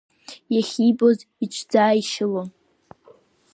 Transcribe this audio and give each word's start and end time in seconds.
Иахьибоз 0.55 1.19
иҽӡааишьылон. 1.43 2.49